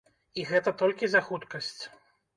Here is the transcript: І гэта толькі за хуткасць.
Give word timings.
І 0.39 0.45
гэта 0.51 0.73
толькі 0.81 1.09
за 1.13 1.21
хуткасць. 1.29 1.73